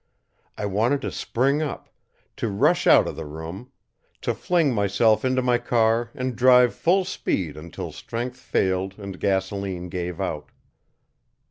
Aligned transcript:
I 0.57 0.65
wanted 0.65 1.01
to 1.01 1.11
spring 1.11 1.61
up, 1.61 1.87
to 2.37 2.47
rush 2.49 2.87
out 2.87 3.07
of 3.07 3.15
the 3.15 3.27
room; 3.27 3.71
to 4.21 4.33
fling 4.33 4.73
myself 4.73 5.23
into 5.23 5.43
my 5.43 5.59
car 5.59 6.09
and 6.15 6.35
drive 6.35 6.73
full 6.73 7.05
speed 7.05 7.55
until 7.55 7.91
strength 7.91 8.37
failed 8.37 8.97
and 8.97 9.19
gasoline 9.19 9.89
gave 9.89 10.19
out. 10.19 10.49